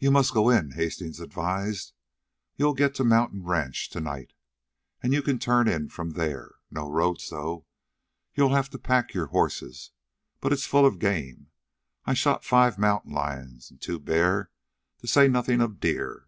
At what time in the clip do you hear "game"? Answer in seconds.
10.98-11.52